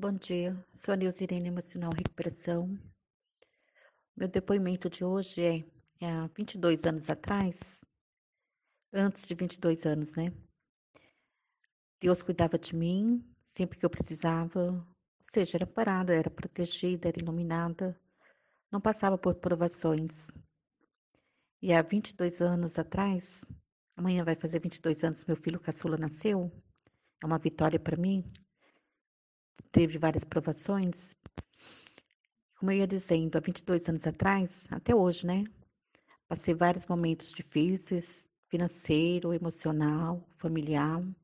[0.00, 2.74] Bom dia, sou a Neuzirene Emocional Recuperação.
[4.16, 5.58] Meu depoimento de hoje é,
[6.00, 7.84] é há 22 anos atrás,
[8.90, 10.32] antes de 22 anos, né?
[12.00, 14.86] Deus cuidava de mim sempre que eu precisava, ou
[15.20, 17.94] seja, era parada, era protegida, era iluminada,
[18.72, 20.28] não passava por provações.
[21.60, 23.44] E há 22 anos atrás,
[23.98, 26.50] amanhã vai fazer 22 anos, meu filho caçula nasceu,
[27.22, 28.24] é uma vitória para mim
[29.72, 31.14] teve várias provações.
[32.58, 35.44] Como eu ia dizendo, há 22 anos atrás, até hoje, né?
[36.28, 41.00] Passei vários momentos difíceis, financeiro, emocional, familiar.
[41.00, 41.14] Ou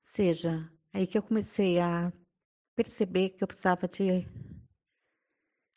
[0.00, 2.12] seja, aí que eu comecei a
[2.74, 4.26] perceber que eu precisava de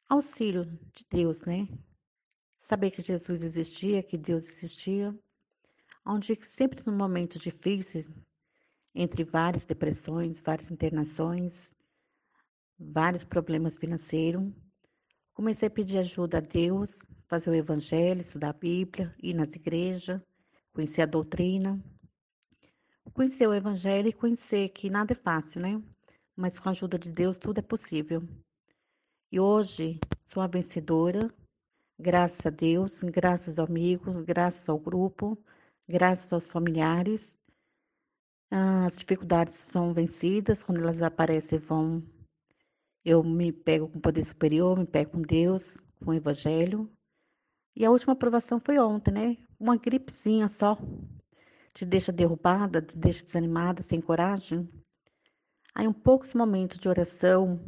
[0.08, 1.68] auxílio de Deus, né?
[2.60, 5.18] Saber que Jesus existia, que Deus existia.
[6.06, 8.10] Onde sempre no momentos difíceis,
[8.94, 11.74] entre várias depressões, várias internações,
[12.78, 14.52] vários problemas financeiros.
[15.34, 20.22] Comecei a pedir ajuda a Deus, fazer o evangelho, estudar a Bíblia, ir nas igrejas,
[20.74, 21.82] conhecer a doutrina.
[23.14, 25.82] Conhecer o evangelho e conhecer que nada é fácil, né?
[26.36, 28.24] Mas com a ajuda de Deus tudo é possível.
[29.32, 31.30] E hoje sou a vencedora,
[31.98, 35.38] graças a Deus, graças aos amigos, graças ao grupo,
[35.88, 37.40] graças aos familiares
[38.52, 42.04] as dificuldades são vencidas, quando elas aparecem, vão.
[43.06, 46.92] Eu me pego com o poder superior, me pego com Deus, com o Evangelho.
[47.76, 49.38] E a última aprovação foi ontem, né?
[49.60, 50.78] Uma gripezinha só.
[51.74, 54.68] Te deixa derrubada, te deixa desanimada, sem coragem.
[55.76, 57.60] Aí, um poucos momentos de oração,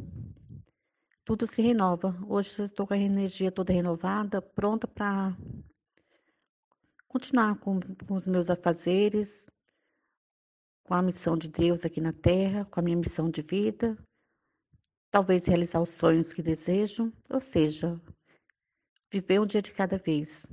[1.24, 2.18] tudo se renova.
[2.28, 5.36] Hoje eu estou com a energia toda renovada, pronta para
[7.06, 9.46] continuar com, com os meus afazeres,
[10.92, 13.96] com a missão de Deus aqui na Terra, com a minha missão de vida,
[15.10, 17.98] talvez realizar os sonhos que desejo, ou seja,
[19.10, 20.46] viver um dia de cada vez.